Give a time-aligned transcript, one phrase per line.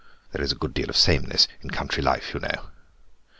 [0.31, 2.71] There is a good deal of sameness in country life, you know."